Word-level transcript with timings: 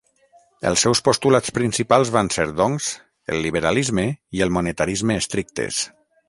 Els 0.69 0.85
seus 0.85 1.01
postulats 1.09 1.53
principals 1.57 2.11
van 2.15 2.31
ser, 2.37 2.45
doncs, 2.61 2.87
el 3.35 3.43
liberalisme 3.49 4.07
i 4.39 4.43
el 4.47 4.53
monetarisme 4.57 5.21
estrictes. 5.27 5.85